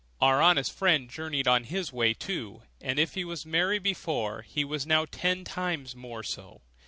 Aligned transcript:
Our 0.19 0.41
honest 0.41 0.71
friend 0.75 1.07
journeyed 1.07 1.47
on 1.47 1.65
his 1.65 1.93
way 1.93 2.15
too; 2.15 2.63
and 2.81 2.97
if 2.97 3.13
he 3.13 3.23
was 3.23 3.45
merry 3.45 3.77
before, 3.77 4.41
he 4.41 4.65
was 4.65 4.87
now 4.87 5.05
ten 5.05 5.43
times 5.43 5.95
more 5.95 6.23
so. 6.23 6.61